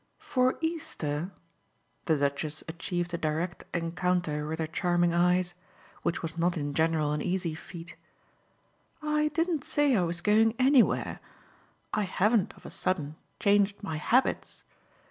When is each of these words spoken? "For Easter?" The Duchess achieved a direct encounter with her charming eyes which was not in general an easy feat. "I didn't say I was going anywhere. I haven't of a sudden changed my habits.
"For 0.17 0.57
Easter?" 0.61 1.29
The 2.05 2.17
Duchess 2.17 2.63
achieved 2.67 3.13
a 3.13 3.19
direct 3.19 3.65
encounter 3.71 4.47
with 4.47 4.57
her 4.57 4.65
charming 4.65 5.13
eyes 5.13 5.53
which 6.01 6.23
was 6.23 6.39
not 6.39 6.57
in 6.57 6.73
general 6.73 7.11
an 7.13 7.21
easy 7.21 7.53
feat. 7.53 7.95
"I 9.03 9.27
didn't 9.27 9.63
say 9.63 9.95
I 9.95 10.01
was 10.01 10.21
going 10.21 10.55
anywhere. 10.57 11.19
I 11.93 12.01
haven't 12.01 12.51
of 12.57 12.65
a 12.65 12.71
sudden 12.71 13.15
changed 13.39 13.83
my 13.83 13.97
habits. 13.97 14.63